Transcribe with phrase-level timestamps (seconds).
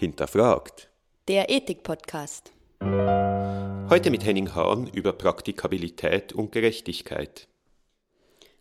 [0.00, 0.88] hinterfragt.
[1.28, 2.52] Der Ethik-Podcast.
[3.90, 7.46] Heute mit Henning Hahn über Praktikabilität und Gerechtigkeit.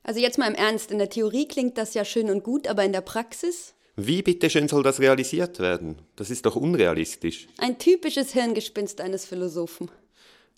[0.03, 2.83] Also jetzt mal im Ernst, in der Theorie klingt das ja schön und gut, aber
[2.83, 3.73] in der Praxis?
[3.95, 6.01] Wie bitteschön soll das realisiert werden?
[6.17, 7.47] Das ist doch unrealistisch.
[7.57, 9.89] Ein typisches Hirngespinst eines Philosophen.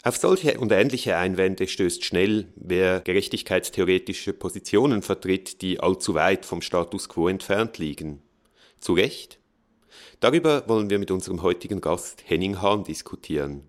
[0.03, 6.63] Auf solche und ähnliche Einwände stößt schnell, wer gerechtigkeitstheoretische Positionen vertritt, die allzu weit vom
[6.63, 8.23] Status quo entfernt liegen.
[8.79, 9.40] Zu Recht?
[10.21, 13.67] Darüber wollen wir mit unserem heutigen Gast Henning Hahn diskutieren.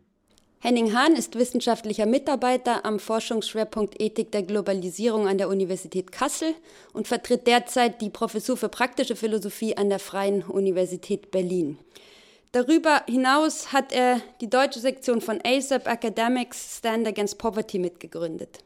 [0.61, 6.55] Henning Hahn ist wissenschaftlicher Mitarbeiter am Forschungsschwerpunkt Ethik der Globalisierung an der Universität Kassel
[6.92, 11.78] und vertritt derzeit die Professur für praktische Philosophie an der Freien Universität Berlin.
[12.53, 18.59] Darüber hinaus hat er die deutsche Sektion von ASAP Academics Stand Against Poverty mitgegründet.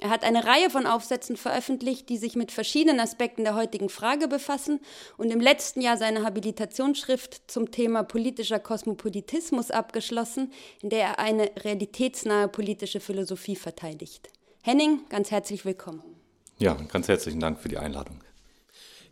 [0.00, 4.28] Er hat eine Reihe von Aufsätzen veröffentlicht, die sich mit verschiedenen Aspekten der heutigen Frage
[4.28, 4.80] befassen
[5.16, 11.50] und im letzten Jahr seine Habilitationsschrift zum Thema politischer Kosmopolitismus abgeschlossen, in der er eine
[11.56, 14.28] realitätsnahe politische Philosophie verteidigt.
[14.62, 16.02] Henning, ganz herzlich willkommen.
[16.58, 18.25] Ja, ganz herzlichen Dank für die Einladung.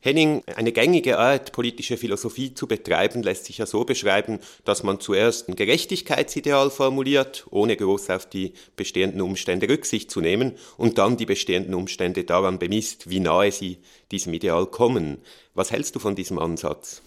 [0.05, 5.01] Henning, eine gängige Art, politische Philosophie zu betreiben, lässt sich ja so beschreiben, dass man
[5.01, 11.17] zuerst ein Gerechtigkeitsideal formuliert, ohne groß auf die bestehenden Umstände Rücksicht zu nehmen, und dann
[11.17, 13.79] die bestehenden Umstände daran bemisst, wie nahe sie
[14.11, 15.23] diesem Ideal kommen.
[15.55, 17.01] Was hältst du von diesem Ansatz?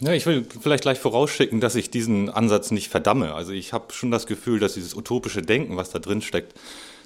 [0.00, 3.32] Ja, ich will vielleicht gleich vorausschicken, dass ich diesen Ansatz nicht verdamme.
[3.32, 6.52] Also ich habe schon das Gefühl, dass dieses utopische Denken, was da drin steckt,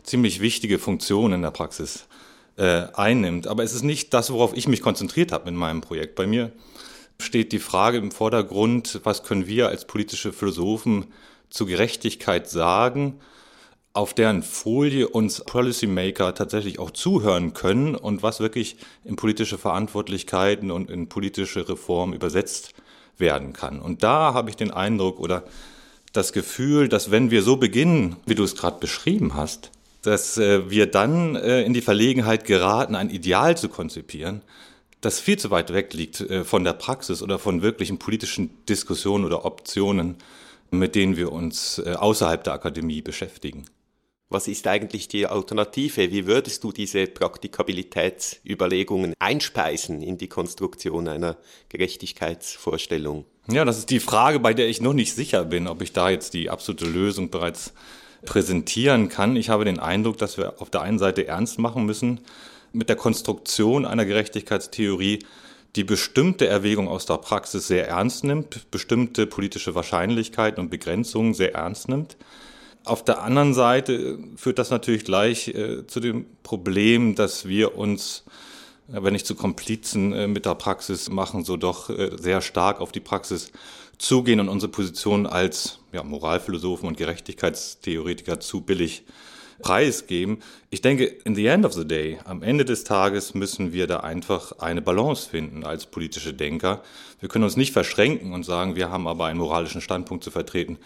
[0.03, 2.09] ziemlich wichtige Funktionen in der Praxis
[2.57, 3.47] äh, einnimmt.
[3.47, 6.15] Aber es ist nicht das, worauf ich mich konzentriert habe in meinem Projekt.
[6.15, 6.53] Bei mir
[7.21, 11.07] steht die Frage im Vordergrund, was können wir als politische Philosophen
[11.51, 13.21] zu Gerechtigkeit sagen,
[13.93, 20.71] auf deren Folie uns Policymaker tatsächlich auch zuhören können und was wirklich in politische Verantwortlichkeiten
[20.71, 22.75] und in politische Reformen übersetzt
[23.17, 23.81] werden kann.
[23.81, 25.45] Und da habe ich den Eindruck oder
[26.12, 29.71] das Gefühl, dass wenn wir so beginnen, wie du es gerade beschrieben hast,
[30.03, 34.43] dass äh, wir dann äh, in die Verlegenheit geraten, ein Ideal zu konzipieren,
[35.01, 39.25] das viel zu weit weg liegt äh, von der Praxis oder von wirklichen politischen Diskussionen
[39.25, 40.17] oder Optionen,
[40.71, 43.67] mit denen wir uns äh, außerhalb der Akademie beschäftigen.
[44.29, 46.11] Was ist eigentlich die Alternative?
[46.11, 51.37] Wie würdest du diese Praktikabilitätsüberlegungen einspeisen in die Konstruktion einer
[51.69, 53.25] Gerechtigkeitsvorstellung?
[53.49, 56.11] Ja, das ist die Frage, bei der ich noch nicht sicher bin, ob ich da
[56.11, 57.73] jetzt die absolute Lösung bereits
[58.25, 59.37] präsentieren kann.
[59.37, 62.21] Ich habe den Eindruck, dass wir auf der einen Seite ernst machen müssen
[62.72, 65.21] mit der Konstruktion einer Gerechtigkeitstheorie,
[65.77, 71.55] die bestimmte Erwägungen aus der Praxis sehr ernst nimmt, bestimmte politische Wahrscheinlichkeiten und Begrenzungen sehr
[71.55, 72.16] ernst nimmt.
[72.84, 78.25] Auf der anderen Seite führt das natürlich gleich äh, zu dem Problem, dass wir uns,
[78.89, 82.93] wenn nicht zu Komplizen äh, mit der Praxis machen, so doch äh, sehr stark auf
[82.93, 83.51] die Praxis
[83.99, 89.05] zugehen und unsere Position als ja, Moralphilosophen und Gerechtigkeitstheoretiker zu billig
[89.61, 90.39] preisgeben.
[90.71, 94.01] Ich denke, in the end of the day, am Ende des Tages müssen wir da
[94.01, 96.83] einfach eine Balance finden als politische Denker.
[97.21, 100.79] Wir können uns nicht verschränken und sagen, wir haben aber einen moralischen Standpunkt zu vertreten,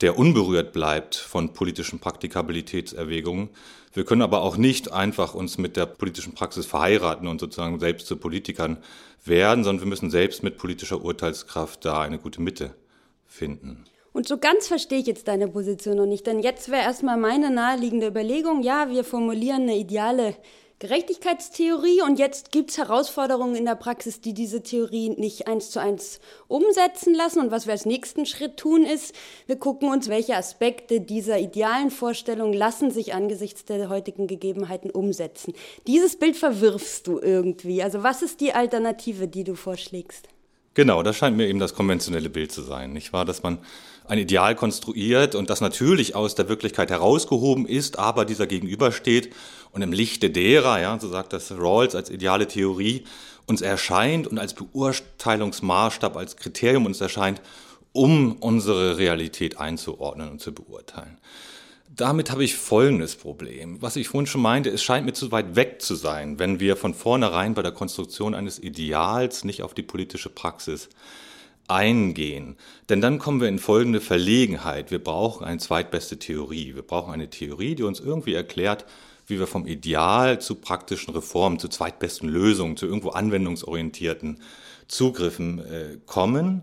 [0.00, 3.50] der unberührt bleibt von politischen Praktikabilitätserwägungen.
[3.92, 8.06] Wir können aber auch nicht einfach uns mit der politischen Praxis verheiraten und sozusagen selbst
[8.06, 8.78] zu Politikern
[9.24, 12.74] werden, sondern wir müssen selbst mit politischer Urteilskraft da eine gute Mitte
[13.26, 13.84] finden.
[14.12, 17.50] Und so ganz verstehe ich jetzt deine Position noch nicht, denn jetzt wäre erstmal meine
[17.50, 20.34] naheliegende Überlegung, ja, wir formulieren eine ideale
[20.80, 25.80] Gerechtigkeitstheorie und jetzt gibt es Herausforderungen in der Praxis, die diese Theorie nicht eins zu
[25.80, 27.40] eins umsetzen lassen.
[27.40, 29.12] Und was wir als nächsten Schritt tun, ist,
[29.46, 35.52] wir gucken uns, welche Aspekte dieser idealen Vorstellung lassen sich angesichts der heutigen Gegebenheiten umsetzen.
[35.88, 37.82] Dieses Bild verwirfst du irgendwie.
[37.82, 40.28] Also was ist die Alternative, die du vorschlägst?
[40.74, 43.24] Genau, das scheint mir eben das konventionelle Bild zu sein, nicht wahr?
[43.24, 43.58] Dass man
[44.06, 49.34] ein Ideal konstruiert und das natürlich aus der Wirklichkeit herausgehoben ist, aber dieser gegenübersteht
[49.72, 53.04] und im Lichte derer, ja, so sagt das Rawls als ideale Theorie,
[53.46, 57.40] uns erscheint und als Beurteilungsmaßstab, als Kriterium uns erscheint,
[57.92, 61.18] um unsere Realität einzuordnen und zu beurteilen
[61.98, 63.82] damit habe ich folgendes Problem.
[63.82, 66.76] Was ich vorhin schon meinte, es scheint mir zu weit weg zu sein, wenn wir
[66.76, 70.88] von vornherein bei der Konstruktion eines Ideals nicht auf die politische Praxis
[71.66, 72.56] eingehen.
[72.88, 74.92] Denn dann kommen wir in folgende Verlegenheit.
[74.92, 76.76] Wir brauchen eine zweitbeste Theorie.
[76.76, 78.84] Wir brauchen eine Theorie, die uns irgendwie erklärt,
[79.28, 84.40] wie wir vom Ideal zu praktischen Reformen, zu zweitbesten Lösungen, zu irgendwo anwendungsorientierten
[84.88, 86.62] Zugriffen äh, kommen.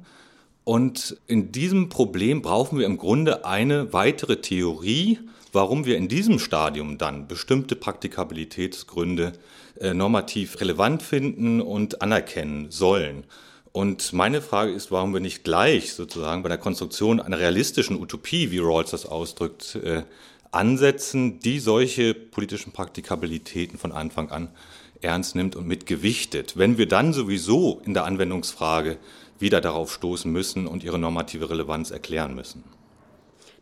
[0.64, 5.20] Und in diesem Problem brauchen wir im Grunde eine weitere Theorie,
[5.54, 9.34] warum wir in diesem Stadium dann bestimmte Praktikabilitätsgründe
[9.80, 13.26] äh, normativ relevant finden und anerkennen sollen.
[13.72, 18.50] Und meine Frage ist, warum wir nicht gleich sozusagen bei der Konstruktion einer realistischen Utopie,
[18.50, 20.04] wie Rawls das ausdrückt, äh,
[20.52, 24.50] ansetzen, die solche politischen Praktikabilitäten von Anfang an
[25.02, 26.58] ernst nimmt und mitgewichtet.
[26.58, 28.98] Wenn wir dann sowieso in der Anwendungsfrage
[29.40, 32.64] wieder darauf stoßen müssen und ihre normative Relevanz erklären müssen.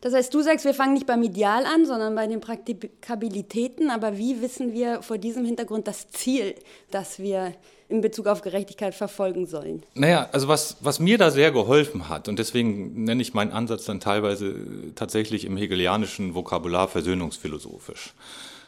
[0.03, 3.89] Das heißt, du sagst, wir fangen nicht beim Ideal an, sondern bei den Praktikabilitäten.
[3.89, 6.55] Aber wie wissen wir vor diesem Hintergrund das Ziel,
[6.91, 7.53] das wir
[7.87, 9.81] in Bezug auf Gerechtigkeit verfolgen sollen?
[9.93, 13.85] Naja, also was, was mir da sehr geholfen hat, und deswegen nenne ich meinen Ansatz
[13.85, 14.55] dann teilweise
[14.93, 18.13] tatsächlich im hegelianischen Vokabular versöhnungsphilosophisch,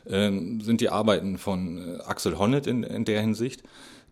[0.05, 3.61] äh, sind die Arbeiten von äh, Axel Honneth in, in der Hinsicht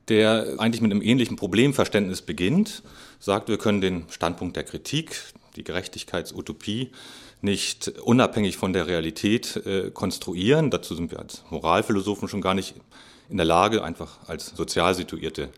[0.10, 2.84] der eigentlich mit einem ähnlichen Problemverständnis beginnt,
[3.20, 5.16] sagt, wir können den Standpunkt der Kritik,
[5.56, 6.92] die Gerechtigkeitsutopie
[7.42, 10.70] nicht unabhängig von der Realität äh, konstruieren.
[10.70, 12.76] Dazu sind wir als Moralphilosophen schon gar nicht
[13.30, 15.50] in der Lage, einfach als sozial situierte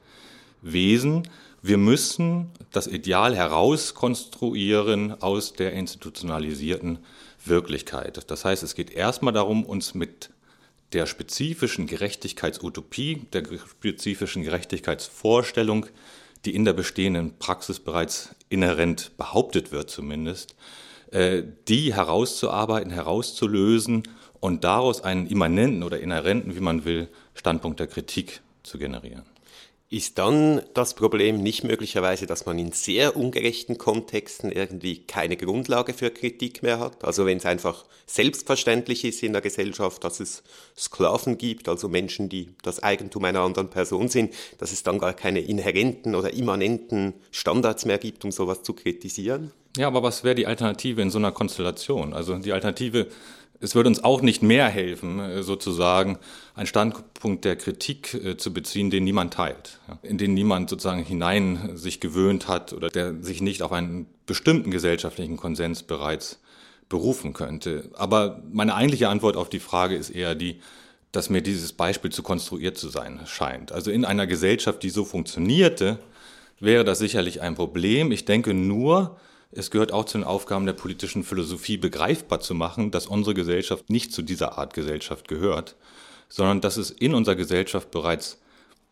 [0.61, 1.27] Wesen.
[1.61, 6.99] Wir müssen das Ideal herauskonstruieren aus der institutionalisierten
[7.43, 8.29] Wirklichkeit.
[8.29, 10.29] Das heißt, es geht erstmal darum, uns mit
[10.93, 15.87] der spezifischen Gerechtigkeitsutopie, der spezifischen Gerechtigkeitsvorstellung
[16.45, 20.55] die in der bestehenden Praxis bereits inhärent behauptet wird zumindest,
[21.11, 24.03] äh, die herauszuarbeiten, herauszulösen
[24.39, 29.34] und daraus einen immanenten oder inhärenten, wie man will, Standpunkt der Kritik zu generieren.
[29.95, 35.93] Ist dann das Problem nicht möglicherweise, dass man in sehr ungerechten Kontexten irgendwie keine Grundlage
[35.93, 37.05] für Kritik mehr hat?
[37.05, 40.43] Also wenn es einfach selbstverständlich ist in der Gesellschaft, dass es
[40.77, 45.13] Sklaven gibt, also Menschen, die das Eigentum einer anderen Person sind, dass es dann gar
[45.13, 49.53] keine inhärenten oder immanenten Standards mehr gibt, um sowas zu kritisieren?
[49.77, 52.13] Ja, aber was wäre die Alternative in so einer Konstellation?
[52.13, 53.07] Also die Alternative
[53.59, 56.17] es würde uns auch nicht mehr helfen, äh, sozusagen
[56.55, 61.71] einen Standpunkt der Kritik äh, zu beziehen, den niemand teilt, in den niemand sozusagen hinein
[61.75, 66.39] sich gewöhnt hat oder der sich nicht auf einen bestimmten gesellschaftlichen Konsens bereits
[66.89, 67.89] berufen könnte.
[67.95, 70.59] Aber meine eigentliche Antwort auf die Frage ist eher die,
[71.11, 73.71] dass mir dieses Beispiel zu konstruiert zu sein scheint.
[73.71, 75.99] Also in einer Gesellschaft, die so funktionierte,
[76.59, 78.11] wäre das sicherlich ein Problem.
[78.11, 79.17] Ich denke nur,
[79.55, 83.89] es gehört auch zu den Aufgaben der politischen Philosophie, begreifbar zu machen, dass unsere Gesellschaft
[83.89, 85.75] nicht zu dieser Art Gesellschaft gehört,
[86.27, 88.39] sondern dass es in unserer Gesellschaft bereits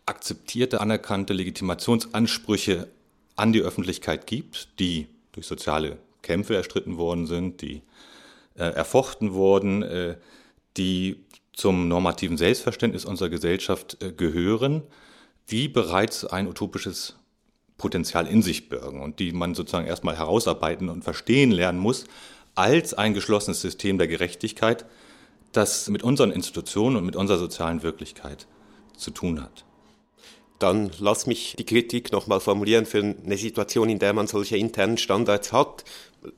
[0.05, 2.87] akzeptierte, anerkannte Legitimationsansprüche
[3.35, 7.81] an die Öffentlichkeit gibt, die durch soziale Kämpfe erstritten worden sind, die
[8.55, 10.17] äh, erfochten wurden, äh,
[10.77, 11.17] die
[11.53, 14.83] zum normativen Selbstverständnis unserer Gesellschaft äh, gehören,
[15.49, 17.17] die bereits ein utopisches
[17.83, 22.05] Potenzial in sich birgen und die man sozusagen erstmal herausarbeiten und verstehen lernen muss,
[22.55, 24.85] als ein geschlossenes System der Gerechtigkeit,
[25.51, 28.47] das mit unseren Institutionen und mit unserer sozialen Wirklichkeit
[28.95, 29.65] zu tun hat.
[30.59, 34.97] Dann lass mich die Kritik nochmal formulieren für eine Situation, in der man solche internen
[34.97, 35.83] Standards hat,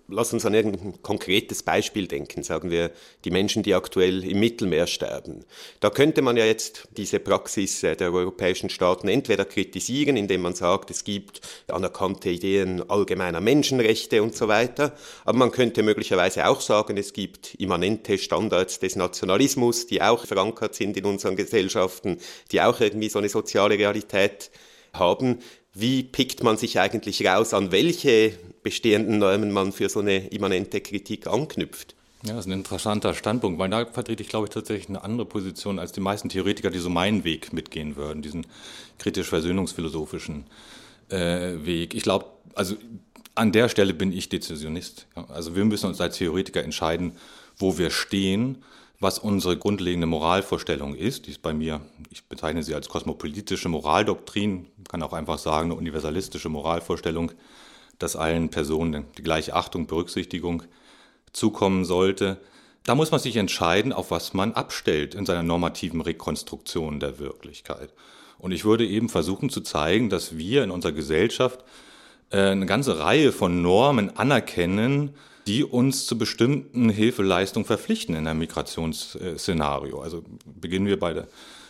[0.08, 2.92] lass uns an irgendein konkretes Beispiel denken, sagen wir
[3.24, 5.46] die Menschen, die aktuell im Mittelmeer sterben.
[5.80, 10.56] Da könnte man ja jetzt diese Praxis äh, der europäischen Staaten entweder kritisieren, indem man
[10.56, 14.94] sagt, es gibt anerkannte Ideen allgemeiner Menschenrechte und so weiter,
[15.24, 20.76] aber man könnte möglicherweise auch sagen, es gibt immanente Standards des Nationalismus, die auch verankert
[20.76, 22.20] sind in unseren Gesellschaften,
[22.52, 24.52] die auch irgendwie so eine soziale Realität
[24.94, 25.40] haben.
[25.78, 28.32] Wie pickt man sich eigentlich raus, an welche
[28.64, 31.96] bestehenden Normen man für so eine immanente Kritik anknüpft?
[32.24, 35.28] Ja, das ist ein interessanter Standpunkt, weil da vertrete ich, glaube ich, tatsächlich eine andere
[35.28, 38.48] Position als die meisten Theoretiker, die so meinen Weg mitgehen würden, diesen
[39.00, 40.46] kritisch-versöhnungsphilosophischen
[41.10, 41.94] äh, Weg.
[41.94, 42.78] Ich glaube, also
[43.36, 45.08] an der Stelle bin ich Dezisionist.
[45.28, 47.18] Also wir müssen uns als Theoretiker entscheiden,
[47.58, 48.64] wo wir stehen
[49.00, 51.28] was unsere grundlegende Moralvorstellung ist.
[51.28, 55.80] Die ist bei mir, ich bezeichne sie als kosmopolitische Moraldoktrin, kann auch einfach sagen, eine
[55.80, 57.32] universalistische Moralvorstellung,
[58.00, 60.64] dass allen Personen die gleiche Achtung, Berücksichtigung
[61.34, 62.38] zukommen sollte.
[62.84, 67.94] Da muss man sich entscheiden, auf was man abstellt in seiner normativen Rekonstruktion der Wirklichkeit.
[68.38, 71.64] Und ich würde eben versuchen zu zeigen, dass wir in unserer Gesellschaft
[72.30, 75.16] äh, eine ganze Reihe von Normen anerkennen,
[75.48, 80.02] die uns zu bestimmten Hilfeleistungen verpflichten in einem Migrationsszenario.
[80.02, 81.28] Also beginnen wir bei der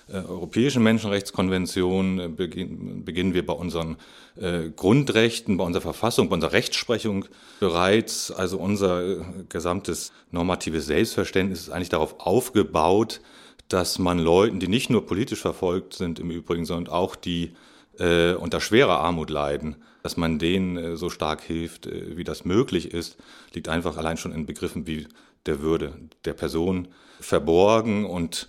[0.08, 3.98] äh, Europäischen Menschenrechtskonvention, äh, beginnen wir bei unseren
[4.36, 7.26] äh, Grundrechten, bei unserer Verfassung, bei unserer Rechtsprechung
[7.60, 8.32] bereits.
[8.32, 13.20] Also unser gesamtes normatives Selbstverständnis ist eigentlich darauf aufgebaut,
[13.68, 17.54] dass man Leuten, die nicht nur politisch verfolgt sind im Übrigen, sondern auch die
[17.98, 22.46] äh, unter schwerer Armut leiden, dass man denen äh, so stark hilft, äh, wie das
[22.46, 23.18] möglich ist,
[23.56, 25.08] liegt einfach allein schon in Begriffen wie
[25.48, 25.96] der Würde
[26.26, 28.06] der Person verborgen.
[28.06, 28.48] Und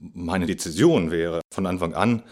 [0.00, 2.24] meine Dezision wäre von Anfang an,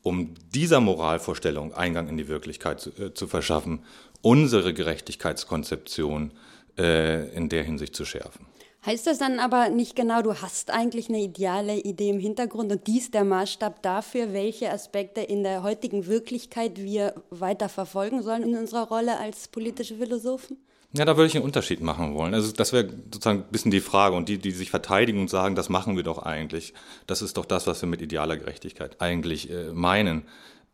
[0.00, 3.80] um dieser Moralvorstellung Eingang in die Wirklichkeit zu, äh, zu verschaffen,
[4.22, 6.32] unsere Gerechtigkeitskonzeption
[6.78, 8.46] äh, in der Hinsicht zu schärfen.
[8.86, 12.86] Heißt das dann aber nicht genau, du hast eigentlich eine ideale Idee im Hintergrund und
[12.86, 18.56] dies der Maßstab dafür, welche Aspekte in der heutigen Wirklichkeit wir weiter verfolgen sollen in
[18.56, 20.58] unserer Rolle als politische Philosophen?
[20.92, 22.32] Ja, da würde ich einen Unterschied machen wollen.
[22.32, 24.14] Also das wäre sozusagen ein bisschen die Frage.
[24.14, 26.72] Und die, die sich verteidigen und sagen, das machen wir doch eigentlich,
[27.08, 30.22] das ist doch das, was wir mit idealer Gerechtigkeit eigentlich äh, meinen.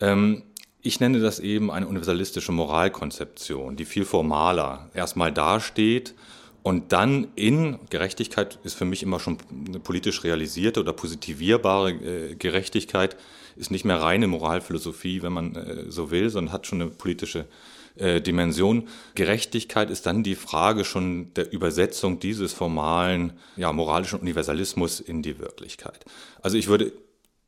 [0.00, 0.42] Ähm,
[0.82, 6.14] ich nenne das eben eine universalistische Moralkonzeption, die viel formaler erstmal dasteht
[6.62, 12.34] und dann in Gerechtigkeit ist für mich immer schon eine politisch realisierte oder positivierbare äh,
[12.36, 13.16] Gerechtigkeit,
[13.56, 17.46] ist nicht mehr reine Moralphilosophie, wenn man äh, so will, sondern hat schon eine politische
[17.96, 18.88] äh, Dimension.
[19.16, 25.40] Gerechtigkeit ist dann die Frage schon der Übersetzung dieses formalen, ja, moralischen Universalismus in die
[25.40, 26.04] Wirklichkeit.
[26.42, 26.92] Also ich würde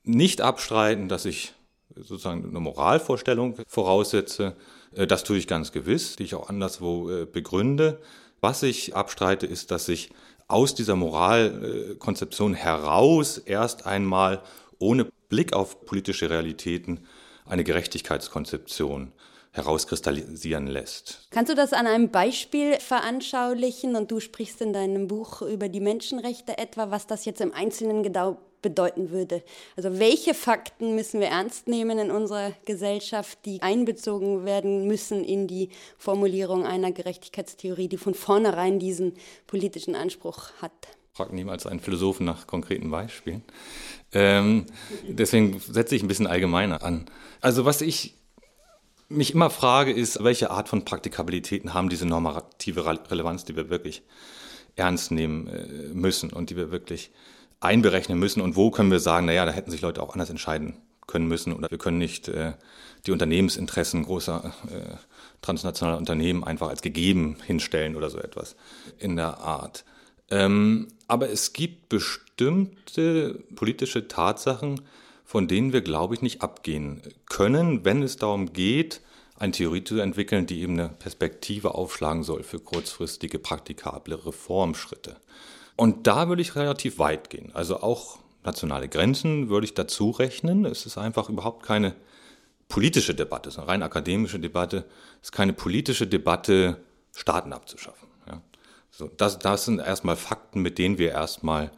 [0.02, 1.54] nicht abstreiten, dass ich
[1.94, 4.56] sozusagen eine Moralvorstellung voraussetze.
[4.90, 8.00] Das tue ich ganz gewiss, die ich auch anderswo begründe.
[8.44, 10.10] Was ich abstreite, ist, dass sich
[10.48, 14.42] aus dieser Moralkonzeption heraus erst einmal
[14.78, 17.06] ohne Blick auf politische Realitäten
[17.46, 19.12] eine Gerechtigkeitskonzeption
[19.52, 21.26] herauskristallisieren lässt.
[21.30, 23.96] Kannst du das an einem Beispiel veranschaulichen?
[23.96, 28.02] Und du sprichst in deinem Buch über die Menschenrechte etwa, was das jetzt im Einzelnen
[28.02, 29.44] genau bedeuten würde.
[29.76, 35.46] Also welche Fakten müssen wir ernst nehmen in unserer Gesellschaft, die einbezogen werden müssen in
[35.46, 35.68] die
[35.98, 39.12] Formulierung einer Gerechtigkeitstheorie, die von vornherein diesen
[39.46, 40.72] politischen Anspruch hat?
[41.12, 43.44] Frag niemals einen Philosophen nach konkreten Beispielen.
[44.12, 44.64] Ähm,
[45.06, 47.04] deswegen setze ich ein bisschen allgemeiner an.
[47.40, 48.14] Also was ich
[49.10, 54.02] mich immer frage, ist, welche Art von Praktikabilitäten haben diese normative Relevanz, die wir wirklich
[54.76, 57.10] ernst nehmen äh, müssen und die wir wirklich
[57.64, 60.76] einberechnen müssen und wo können wir sagen, naja, da hätten sich Leute auch anders entscheiden
[61.06, 62.52] können müssen oder wir können nicht äh,
[63.06, 64.96] die Unternehmensinteressen großer äh,
[65.42, 68.56] transnationaler Unternehmen einfach als gegeben hinstellen oder so etwas
[68.98, 69.84] in der Art.
[70.30, 74.80] Ähm, aber es gibt bestimmte politische Tatsachen,
[75.24, 79.00] von denen wir, glaube ich, nicht abgehen können, wenn es darum geht,
[79.36, 85.16] eine Theorie zu entwickeln, die eben eine Perspektive aufschlagen soll für kurzfristige, praktikable Reformschritte.
[85.76, 87.50] Und da würde ich relativ weit gehen.
[87.54, 90.64] Also auch nationale Grenzen würde ich dazu rechnen.
[90.64, 91.94] Es ist einfach überhaupt keine
[92.68, 94.84] politische Debatte, es ist eine rein akademische Debatte.
[95.20, 96.78] Es ist keine politische Debatte,
[97.14, 98.08] Staaten abzuschaffen.
[98.26, 98.42] Ja.
[98.90, 101.70] So, das, das sind erstmal Fakten, mit denen wir erstmal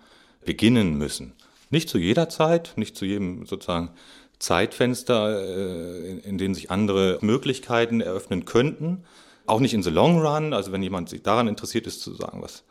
[0.45, 1.35] beginnen müssen.
[1.71, 3.91] Nicht zu jeder Zeit, nicht zu jedem sozusagen
[4.39, 9.05] Zeitfenster, äh, in, in denen sich andere Möglichkeiten eröffnen könnten.
[9.47, 12.43] Auch nicht in the long run, also wenn jemand sich daran interessiert ist, zu sagen,
[12.43, 12.65] was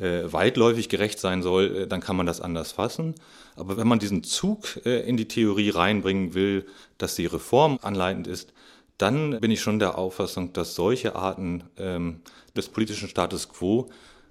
[0.00, 3.14] weitläufig gerecht sein soll, äh, dann kann man das anders fassen.
[3.56, 6.66] Aber wenn man diesen Zug äh, in die Theorie reinbringen will,
[6.98, 8.52] dass die Reform anleitend ist,
[8.98, 12.20] dann bin ich schon der Auffassung, dass solche Arten ähm,
[12.56, 13.88] des politischen Status quo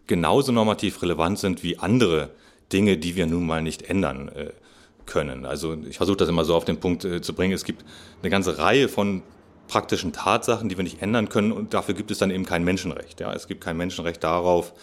[0.07, 2.31] genauso normativ relevant sind wie andere
[2.71, 4.51] Dinge, die wir nun mal nicht ändern äh,
[5.05, 5.45] können.
[5.45, 7.53] Also ich versuche das immer so auf den Punkt äh, zu bringen.
[7.53, 7.85] Es gibt
[8.21, 9.21] eine ganze Reihe von
[9.67, 13.19] praktischen Tatsachen, die wir nicht ändern können und dafür gibt es dann eben kein Menschenrecht.
[13.19, 13.33] Ja?
[13.33, 14.73] Es gibt kein Menschenrecht darauf,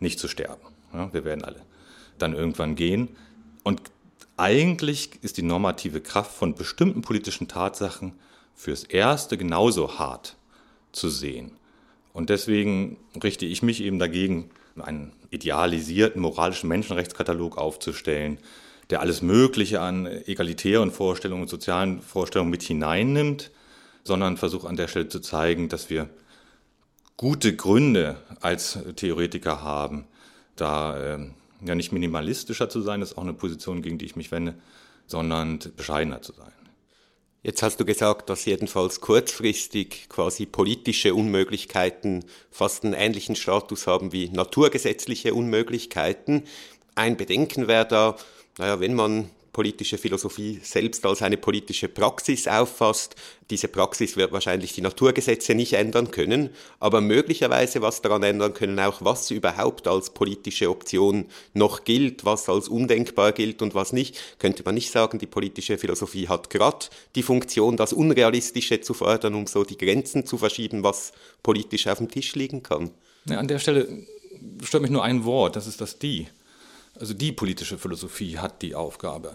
[0.00, 0.62] nicht zu sterben.
[0.92, 1.62] Ja, wir werden alle
[2.18, 3.08] dann irgendwann gehen.
[3.62, 3.80] Und
[4.36, 8.12] eigentlich ist die normative Kraft von bestimmten politischen Tatsachen
[8.54, 10.36] fürs Erste genauso hart
[10.92, 11.52] zu sehen.
[12.12, 18.38] Und deswegen richte ich mich eben dagegen, einen idealisierten moralischen Menschenrechtskatalog aufzustellen,
[18.88, 23.50] der alles Mögliche an egalitären Vorstellungen und sozialen Vorstellungen mit hineinnimmt,
[24.04, 26.08] sondern versuche an der Stelle zu zeigen, dass wir
[27.20, 30.06] gute Gründe als Theoretiker haben,
[30.56, 31.26] da äh,
[31.62, 34.54] ja nicht minimalistischer zu sein, das ist auch eine Position, gegen die ich mich wende,
[35.06, 36.50] sondern bescheidener zu sein.
[37.42, 44.14] Jetzt hast du gesagt, dass jedenfalls kurzfristig quasi politische Unmöglichkeiten fast einen ähnlichen Status haben
[44.14, 46.44] wie naturgesetzliche Unmöglichkeiten.
[46.94, 48.16] Ein Bedenken wäre da,
[48.56, 53.16] naja, wenn man politische Philosophie selbst als eine politische Praxis auffasst.
[53.50, 58.78] Diese Praxis wird wahrscheinlich die Naturgesetze nicht ändern können, aber möglicherweise was daran ändern können,
[58.78, 64.18] auch was überhaupt als politische Option noch gilt, was als undenkbar gilt und was nicht.
[64.38, 69.34] Könnte man nicht sagen, die politische Philosophie hat gerade die Funktion, das Unrealistische zu fördern,
[69.34, 72.90] um so die Grenzen zu verschieben, was politisch auf dem Tisch liegen kann.
[73.26, 74.06] Ja, an der Stelle
[74.62, 76.28] stört mich nur ein Wort, das ist das die.
[77.00, 79.34] Also die politische Philosophie hat die Aufgabe.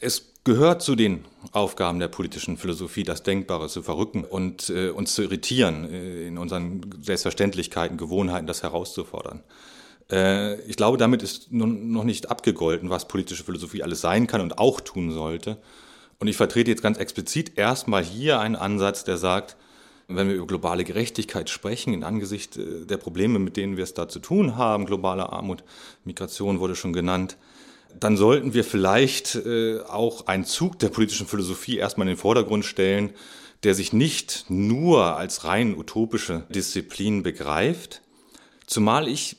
[0.00, 5.14] Es gehört zu den Aufgaben der politischen Philosophie, das Denkbare zu verrücken und äh, uns
[5.14, 9.44] zu irritieren, äh, in unseren Selbstverständlichkeiten, Gewohnheiten, das herauszufordern.
[10.10, 14.58] Äh, ich glaube, damit ist noch nicht abgegolten, was politische Philosophie alles sein kann und
[14.58, 15.58] auch tun sollte.
[16.18, 19.56] Und ich vertrete jetzt ganz explizit erstmal hier einen Ansatz, der sagt,
[20.08, 23.94] wenn wir über globale Gerechtigkeit sprechen, in Angesicht äh, der Probleme, mit denen wir es
[23.94, 25.64] da zu tun haben, globale Armut,
[26.04, 27.36] Migration wurde schon genannt,
[27.98, 32.64] dann sollten wir vielleicht äh, auch einen Zug der politischen Philosophie erstmal in den Vordergrund
[32.64, 33.10] stellen,
[33.62, 38.02] der sich nicht nur als rein utopische Disziplin begreift,
[38.66, 39.36] zumal ich,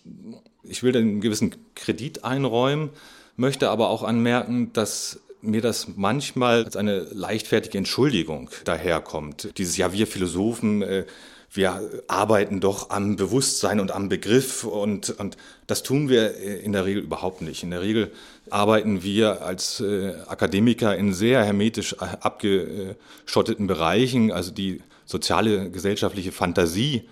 [0.64, 2.90] ich will einen gewissen Kredit einräumen,
[3.36, 9.50] möchte aber auch anmerken, dass mir das manchmal als eine leichtfertige Entschuldigung daherkommt.
[9.58, 11.06] Dieses, ja, wir Philosophen, äh,
[11.52, 15.38] wir arbeiten doch am Bewusstsein und am Begriff und, und
[15.68, 17.64] das tun wir äh, in der Regel überhaupt nicht.
[17.64, 18.12] In der Regel
[18.50, 27.08] arbeiten wir als äh, Akademiker in sehr hermetisch abgeschotteten Bereichen, also die soziale, gesellschaftliche Fantasie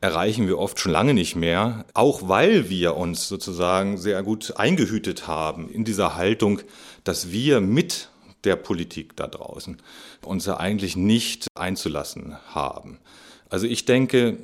[0.00, 5.26] erreichen wir oft schon lange nicht mehr, auch weil wir uns sozusagen sehr gut eingehütet
[5.26, 6.60] haben in dieser Haltung,
[7.04, 8.08] dass wir mit
[8.44, 9.76] der Politik da draußen
[10.24, 12.98] uns ja eigentlich nicht einzulassen haben.
[13.50, 14.38] Also ich denke,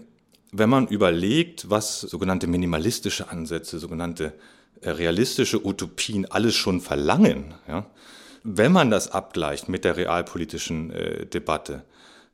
[0.52, 4.32] wenn man überlegt, was sogenannte minimalistische Ansätze, sogenannte
[4.80, 7.86] äh, realistische Utopien alles schon verlangen, ja,
[8.42, 11.84] wenn man das abgleicht mit der realpolitischen äh, Debatte,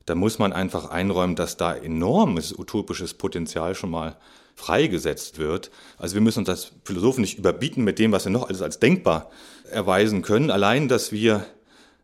[0.05, 4.17] dann muss man einfach einräumen, dass da enormes utopisches Potenzial schon mal
[4.55, 5.71] freigesetzt wird.
[5.97, 8.79] Also wir müssen uns als Philosophen nicht überbieten mit dem, was wir noch alles als
[8.79, 9.31] denkbar
[9.71, 10.51] erweisen können.
[10.51, 11.45] Allein, dass wir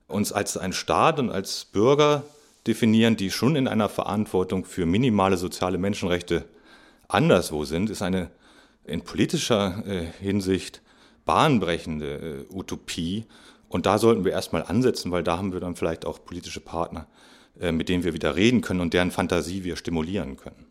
[0.08, 2.24] uns als ein Staat und als Bürger
[2.66, 6.46] definieren, die schon in einer Verantwortung für minimale soziale Menschenrechte
[7.08, 8.30] anderswo sind, ist eine
[8.86, 10.82] in politischer äh, Hinsicht
[11.26, 13.26] bahnbrechende äh, Utopie.
[13.68, 17.06] Und da sollten wir erstmal ansetzen, weil da haben wir dann vielleicht auch politische Partner,
[17.60, 20.70] mit denen wir wieder reden können und deren Fantasie wir stimulieren können.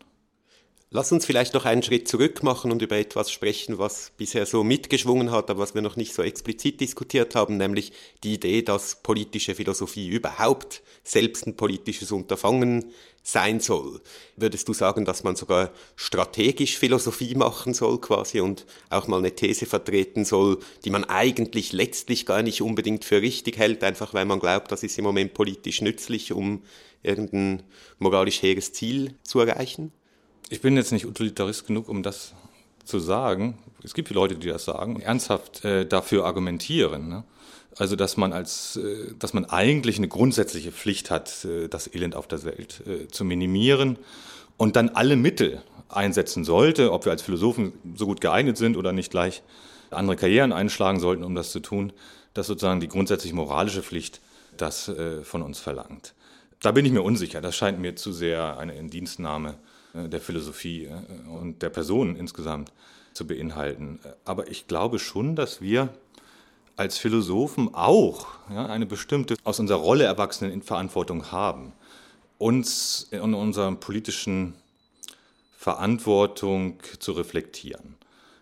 [0.91, 4.63] Lass uns vielleicht noch einen Schritt zurück machen und über etwas sprechen, was bisher so
[4.63, 7.91] mitgeschwungen hat, aber was wir noch nicht so explizit diskutiert haben, nämlich
[8.23, 12.91] die Idee, dass politische Philosophie überhaupt selbst ein politisches Unterfangen
[13.23, 14.01] sein soll.
[14.35, 19.35] Würdest du sagen, dass man sogar strategisch Philosophie machen soll quasi und auch mal eine
[19.35, 24.25] These vertreten soll, die man eigentlich letztlich gar nicht unbedingt für richtig hält, einfach weil
[24.25, 26.63] man glaubt, das ist im Moment politisch nützlich, um
[27.03, 27.63] irgendein
[27.97, 29.91] moralisch hehres Ziel zu erreichen?
[30.49, 32.33] Ich bin jetzt nicht Utilitarist genug, um das
[32.89, 33.57] zu sagen.
[33.83, 37.07] Es gibt viele Leute, die das sagen, ernsthaft äh, dafür argumentieren.
[37.07, 37.23] Ne?
[37.77, 42.15] Also, dass man als, äh, dass man eigentlich eine grundsätzliche Pflicht hat, äh, das Elend
[42.15, 43.97] auf der Welt äh, zu minimieren
[44.57, 48.91] und dann alle Mittel einsetzen sollte, ob wir als Philosophen so gut geeignet sind oder
[48.91, 49.41] nicht gleich
[49.91, 51.93] andere Karrieren einschlagen sollten, um das zu tun,
[52.33, 54.21] dass sozusagen die grundsätzliche moralische Pflicht
[54.57, 56.13] das äh, von uns verlangt.
[56.61, 57.39] Da bin ich mir unsicher.
[57.39, 59.55] Das scheint mir zu sehr eine Indienstnahme
[59.93, 62.71] der Philosophie äh, und der Person insgesamt
[63.13, 63.99] zu beinhalten.
[64.25, 65.89] Aber ich glaube schon, dass wir
[66.75, 71.73] als Philosophen auch ja, eine bestimmte aus unserer Rolle erwachsene Verantwortung haben,
[72.37, 74.53] uns in unserer politischen
[75.57, 77.95] Verantwortung zu reflektieren.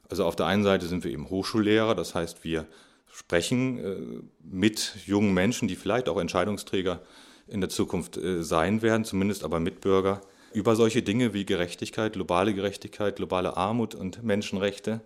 [0.10, 2.68] Also auf der einen Seite sind wir eben Hochschullehrer, das heißt, wir
[3.12, 3.96] sprechen äh,
[4.44, 7.02] mit jungen Menschen, die vielleicht auch Entscheidungsträger
[7.48, 10.22] in der Zukunft sein werden, zumindest aber Mitbürger
[10.58, 15.02] über solche Dinge wie Gerechtigkeit, globale Gerechtigkeit, globale Armut und Menschenrechte,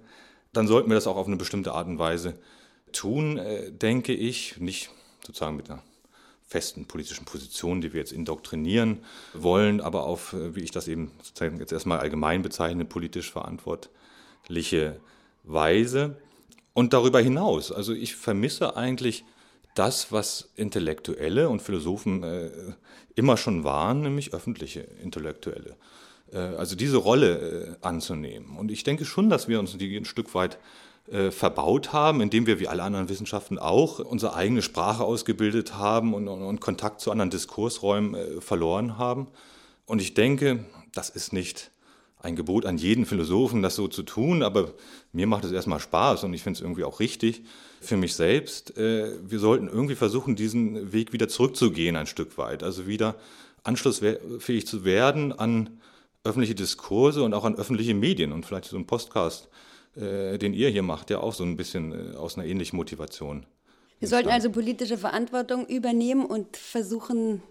[0.54, 2.36] dann sollten wir das auch auf eine bestimmte Art und Weise
[2.94, 4.90] tun, äh, denke ich, nicht
[5.26, 5.84] sozusagen mit einer
[6.48, 9.00] festen politischen Position, die wir jetzt indoktrinieren
[9.34, 15.02] wollen, aber auf, äh, wie ich das eben sozusagen jetzt erstmal allgemein bezeichne, politisch verantwortliche
[15.44, 16.16] Weise.
[16.74, 19.26] Und darüber hinaus, also ich vermisse eigentlich
[19.76, 22.52] das, was Intellektuelle und Philosophen äh,
[23.16, 25.76] immer schon waren, nämlich öffentliche Intellektuelle.
[26.32, 28.58] Äh, also diese Rolle äh, anzunehmen.
[28.58, 30.58] Und ich denke schon, dass wir uns die ein Stück weit
[31.10, 36.14] äh, verbaut haben, indem wir wie alle anderen Wissenschaften auch unsere eigene Sprache ausgebildet haben
[36.14, 39.28] und, und, und Kontakt zu anderen Diskursräumen äh, verloren haben.
[39.86, 41.72] Und ich denke, das ist nicht
[42.22, 44.74] ein Gebot an jeden Philosophen, das so zu tun, aber
[45.12, 47.44] mir macht es erstmal Spaß und ich finde es irgendwie auch richtig
[47.82, 48.78] für mich selbst.
[48.78, 53.16] Äh, wir sollten irgendwie versuchen, diesen Weg wieder zurückzugehen ein Stück weit, also wieder
[53.64, 55.82] anschlussfähig zu werden an
[56.24, 59.50] öffentliche Diskurse und auch an öffentliche Medien und vielleicht so ein Podcast,
[59.96, 63.46] äh, den ihr hier macht, ja auch so ein bisschen äh, aus einer ähnlichen Motivation.
[64.00, 67.44] Wir sollten also politische Verantwortung übernehmen und versuchen,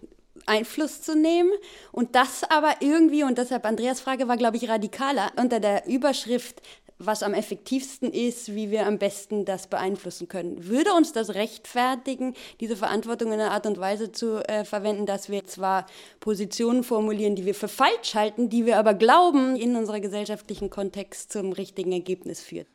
[0.47, 1.51] Einfluss zu nehmen
[1.91, 6.61] und das aber irgendwie, und deshalb Andreas Frage war, glaube ich, radikaler, unter der Überschrift,
[7.05, 10.67] was am effektivsten ist, wie wir am besten das beeinflussen können.
[10.67, 15.29] Würde uns das rechtfertigen, diese Verantwortung in einer Art und Weise zu äh, verwenden, dass
[15.29, 15.85] wir zwar
[16.19, 21.31] Positionen formulieren, die wir für falsch halten, die wir aber glauben, in unserer gesellschaftlichen Kontext
[21.31, 22.67] zum richtigen Ergebnis führt?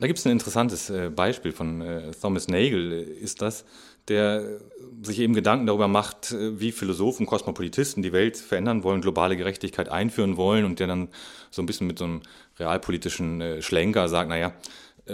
[0.00, 3.66] Da gibt es ein interessantes äh, Beispiel von äh, Thomas Nagel, äh, ist das,
[4.08, 4.60] der
[5.02, 10.36] sich eben Gedanken darüber macht, wie Philosophen, Kosmopolitisten die Welt verändern wollen, globale Gerechtigkeit einführen
[10.36, 11.08] wollen und der dann
[11.50, 12.20] so ein bisschen mit so einem
[12.58, 14.52] realpolitischen Schlenker sagt, naja,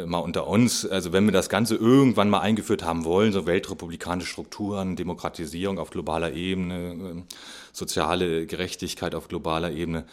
[0.04, 4.30] mal unter uns, also wenn wir das Ganze irgendwann mal eingeführt haben wollen, so weltrepublikanische
[4.30, 7.24] Strukturen, Demokratisierung auf globaler Ebene,
[7.72, 10.04] soziale Gerechtigkeit auf globaler Ebene,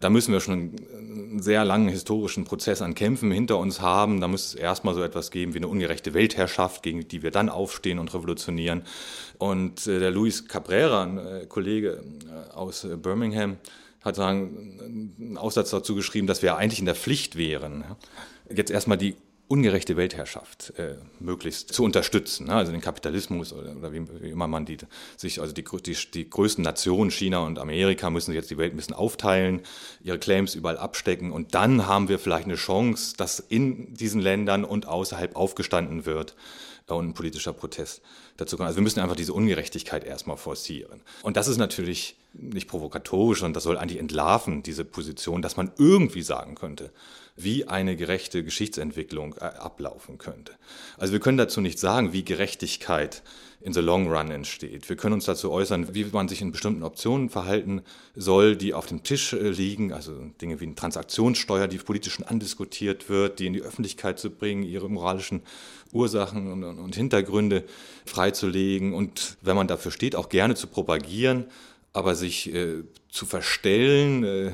[0.00, 4.20] da müssen wir schon einen sehr langen historischen Prozess an Kämpfen hinter uns haben.
[4.20, 7.50] Da muss es erstmal so etwas geben wie eine ungerechte Weltherrschaft, gegen die wir dann
[7.50, 8.82] aufstehen und revolutionieren.
[9.38, 13.58] Und äh, der Luis Cabrera, ein äh, Kollege äh, aus Birmingham,
[14.00, 17.84] hat sagen, einen Aussatz dazu geschrieben, dass wir eigentlich in der Pflicht wären,
[18.48, 19.16] jetzt erstmal die
[19.50, 22.46] ungerechte Weltherrschaft äh, möglichst zu unterstützen.
[22.46, 22.54] Ne?
[22.54, 24.78] Also den Kapitalismus oder, oder wie, wie, immer man die
[25.16, 28.76] sich, also die, die, die größten Nationen, China und Amerika, müssen jetzt die Welt ein
[28.76, 29.62] bisschen aufteilen,
[30.04, 34.64] ihre Claims überall abstecken und dann haben wir vielleicht eine Chance, dass in diesen Ländern
[34.64, 36.36] und außerhalb aufgestanden wird
[36.86, 38.02] und ein politischer Protest
[38.40, 38.66] dazu kommt.
[38.66, 41.00] Also wir müssen einfach diese Ungerechtigkeit erstmal forcieren.
[41.22, 45.72] Und das ist natürlich nicht provokatorisch, sondern das soll eigentlich entlarven, diese Position, dass man
[45.78, 46.90] irgendwie sagen könnte,
[47.36, 50.52] wie eine gerechte Geschichtsentwicklung äh, ablaufen könnte.
[50.98, 53.22] Also wir können dazu nicht sagen, wie Gerechtigkeit
[53.62, 54.88] in the long run entsteht.
[54.88, 57.82] Wir können uns dazu äußern, wie man sich in bestimmten Optionen verhalten
[58.14, 63.08] soll, die auf dem Tisch äh, liegen, also Dinge wie eine Transaktionssteuer, die politisch andiskutiert
[63.08, 65.42] wird, die in die Öffentlichkeit zu bringen, ihre moralischen
[65.92, 67.64] Ursachen und, und Hintergründe
[68.30, 71.46] freizulegen und wenn man dafür steht, auch gerne zu propagieren,
[71.92, 74.52] aber sich äh, zu verstellen, äh,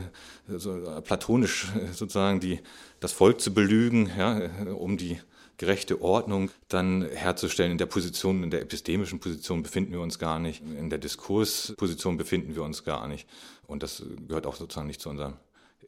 [0.49, 2.61] so platonisch äh, sozusagen die,
[3.01, 5.19] das Volk zu belügen, ja, äh, um die
[5.59, 7.73] gerechte Ordnung dann herzustellen.
[7.73, 12.17] In der Position, in der epistemischen Position befinden wir uns gar nicht, in der Diskursposition
[12.17, 13.27] befinden wir uns gar nicht.
[13.67, 15.35] Und das gehört auch sozusagen nicht zu unserem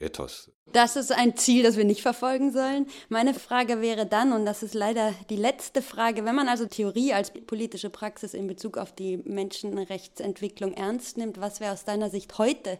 [0.00, 0.50] Ethos.
[0.72, 2.86] Das ist ein Ziel, das wir nicht verfolgen sollen.
[3.08, 7.14] Meine Frage wäre dann, und das ist leider die letzte Frage, wenn man also Theorie
[7.14, 12.36] als politische Praxis in Bezug auf die Menschenrechtsentwicklung ernst nimmt, was wäre aus deiner Sicht
[12.36, 12.78] heute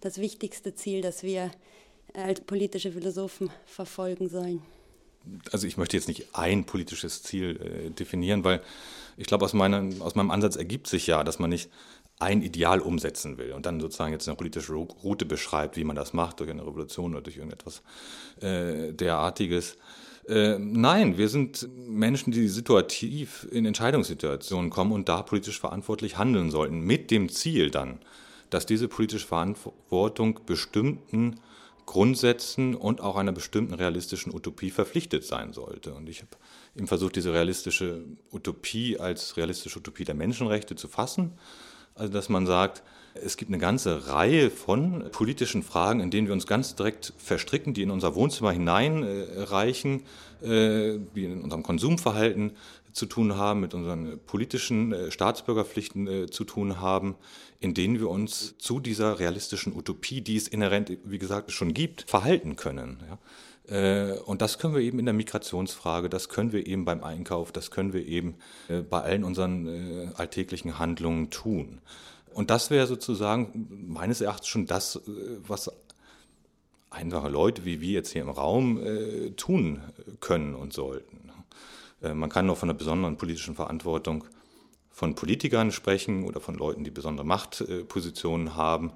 [0.00, 1.50] das wichtigste Ziel, das wir
[2.12, 4.62] als politische Philosophen verfolgen sollen?
[5.50, 8.60] Also ich möchte jetzt nicht ein politisches Ziel äh, definieren, weil
[9.16, 11.70] ich glaube, aus, aus meinem Ansatz ergibt sich ja, dass man nicht
[12.18, 16.12] ein Ideal umsetzen will und dann sozusagen jetzt eine politische Route beschreibt, wie man das
[16.12, 17.82] macht, durch eine Revolution oder durch irgendetwas
[18.40, 19.76] äh, derartiges.
[20.28, 26.50] Äh, nein, wir sind Menschen, die situativ in Entscheidungssituationen kommen und da politisch verantwortlich handeln
[26.50, 27.98] sollten, mit dem Ziel dann,
[28.48, 31.40] dass diese politische Verantwortung bestimmten
[31.84, 35.92] Grundsätzen und auch einer bestimmten realistischen Utopie verpflichtet sein sollte.
[35.92, 36.30] Und ich habe
[36.74, 41.32] eben versucht, diese realistische Utopie als realistische Utopie der Menschenrechte zu fassen
[41.94, 42.82] also dass man sagt,
[43.14, 47.72] es gibt eine ganze Reihe von politischen Fragen, in denen wir uns ganz direkt verstricken,
[47.72, 50.02] die in unser Wohnzimmer hineinreichen,
[50.42, 52.52] äh, die in unserem Konsumverhalten
[52.92, 57.14] zu tun haben, mit unseren politischen äh, Staatsbürgerpflichten äh, zu tun haben,
[57.60, 62.02] in denen wir uns zu dieser realistischen Utopie, die es inhärent, wie gesagt, schon gibt,
[62.08, 62.98] verhalten können.
[63.66, 67.70] Und das können wir eben in der Migrationsfrage, das können wir eben beim Einkauf, das
[67.70, 68.34] können wir eben
[68.90, 71.80] bei allen unseren alltäglichen Handlungen tun.
[72.34, 75.00] Und das wäre sozusagen meines Erachtens schon das,
[75.46, 75.70] was
[76.90, 78.80] einfache Leute wie wir jetzt hier im Raum
[79.36, 79.80] tun
[80.20, 81.24] können und sollten.
[82.04, 84.24] Äh, man kann noch von einer besonderen politischen Verantwortung
[84.90, 88.92] von Politikern sprechen oder von Leuten, die besondere Machtpositionen haben